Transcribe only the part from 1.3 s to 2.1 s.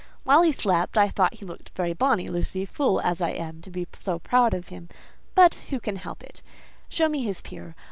he looked very